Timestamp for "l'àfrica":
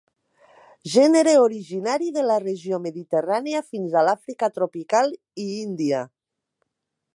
4.09-4.49